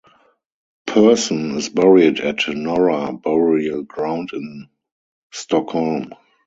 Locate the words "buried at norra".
1.69-3.13